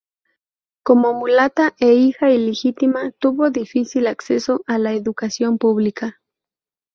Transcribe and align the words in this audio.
Como 0.83 1.13
mulata 1.13 1.75
e 1.77 1.93
hija 1.93 2.31
ilegítima 2.31 3.11
tuvo 3.19 3.51
difícil 3.51 4.07
acceso 4.07 4.63
a 4.65 4.79
la 4.79 4.93
educación 4.93 5.59
pública. 5.59 6.19